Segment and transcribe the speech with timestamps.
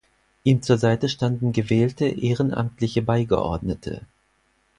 [0.43, 4.01] Ihm zur Seite standen gewählte, ehrenamtliche Beigeordnete.